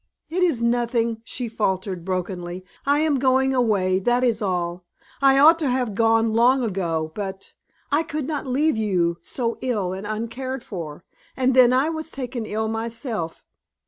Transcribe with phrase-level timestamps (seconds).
[0.29, 2.65] "It is nothing," she faltered, brokenly.
[2.87, 4.83] "I am going away that is all.
[5.21, 7.53] I ought to have gone long ago, but
[7.91, 11.03] I could not leave you so ill and uncared for;
[11.37, 13.43] and then I was taken ill myself.